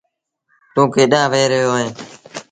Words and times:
توٚنٚ 0.73 0.93
ڪيڏآنٚ 0.95 1.29
وهي 1.31 1.45
رهيو 1.51 1.69
اهينٚ 1.75 1.95